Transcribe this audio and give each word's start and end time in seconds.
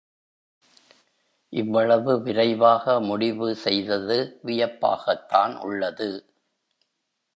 இவ்வளவு 1.53 2.21
விரைவாக 2.21 2.99
முடிவு 3.01 3.49
செய்தது 3.55 4.17
வியப்பாகத்தான் 4.45 5.55
உள்ளது. 5.59 6.09